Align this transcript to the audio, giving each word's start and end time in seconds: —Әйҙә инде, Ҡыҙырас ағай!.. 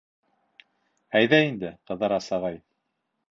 —Әйҙә 1.19 1.41
инде, 1.49 1.71
Ҡыҙырас 1.91 2.31
ағай!.. 2.39 2.61